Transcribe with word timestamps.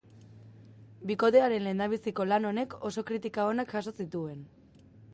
Bikotearen 1.11 1.67
lehendabiziko 1.69 2.27
lan 2.31 2.51
honek 2.53 2.75
oso 2.91 3.07
kritika 3.13 3.49
onak 3.55 3.79
jaso 3.79 3.99
zituen. 4.03 4.47